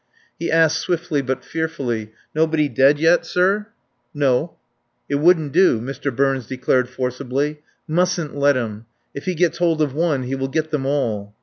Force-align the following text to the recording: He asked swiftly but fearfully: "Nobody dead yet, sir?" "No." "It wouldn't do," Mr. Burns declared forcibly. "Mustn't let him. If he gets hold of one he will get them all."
He 0.39 0.49
asked 0.49 0.79
swiftly 0.79 1.21
but 1.21 1.45
fearfully: 1.45 2.11
"Nobody 2.33 2.67
dead 2.67 2.97
yet, 2.97 3.23
sir?" 3.23 3.67
"No." 4.15 4.55
"It 5.07 5.17
wouldn't 5.17 5.51
do," 5.53 5.79
Mr. 5.79 6.11
Burns 6.15 6.47
declared 6.47 6.89
forcibly. 6.89 7.59
"Mustn't 7.87 8.35
let 8.35 8.55
him. 8.55 8.87
If 9.13 9.25
he 9.25 9.35
gets 9.35 9.59
hold 9.59 9.79
of 9.79 9.93
one 9.93 10.23
he 10.23 10.33
will 10.33 10.47
get 10.47 10.71
them 10.71 10.87
all." 10.87 11.35